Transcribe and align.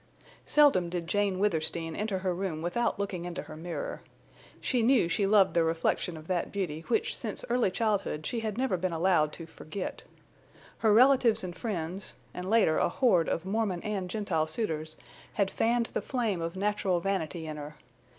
Seldom 0.47 0.89
did 0.89 1.05
Jane 1.05 1.37
Withersteen 1.37 1.95
enter 1.95 2.17
her 2.25 2.33
room 2.33 2.63
without 2.63 2.97
looking 2.97 3.23
into 3.25 3.43
her 3.43 3.55
mirror. 3.55 4.01
She 4.59 4.81
knew 4.81 5.07
she 5.07 5.27
loved 5.27 5.53
the 5.53 5.63
reflection 5.63 6.17
of 6.17 6.25
that 6.25 6.51
beauty 6.51 6.83
which 6.87 7.15
since 7.15 7.45
early 7.51 7.69
childhood 7.69 8.25
she 8.25 8.39
had 8.39 8.57
never 8.57 8.77
been 8.77 8.93
allowed 8.93 9.31
to 9.33 9.45
forget. 9.45 10.01
Her 10.79 10.91
relatives 10.91 11.43
and 11.43 11.55
friends, 11.55 12.15
and 12.33 12.49
later 12.49 12.79
a 12.79 12.89
horde 12.89 13.29
of 13.29 13.45
Mormon 13.45 13.83
and 13.83 14.09
Gentile 14.09 14.47
suitors, 14.47 14.97
had 15.33 15.51
fanned 15.51 15.91
the 15.93 16.01
flame 16.01 16.41
of 16.41 16.55
natural 16.55 16.99
vanity 16.99 17.45
in 17.45 17.57
her. 17.57 17.75